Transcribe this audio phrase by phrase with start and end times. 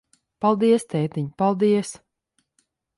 [0.45, 1.95] Paldies, tētiņ, paldies.